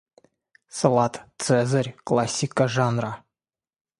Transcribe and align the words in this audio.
Салат 0.77 1.19
"Цезарь"- 1.41 1.93
классика 2.09 2.67
жанра. 2.67 3.13